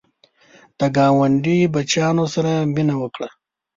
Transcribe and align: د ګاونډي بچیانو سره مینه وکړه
د 0.77 0.81
ګاونډي 0.97 1.57
بچیانو 1.73 2.25
سره 2.35 2.51
مینه 2.73 2.95
وکړه 3.01 3.29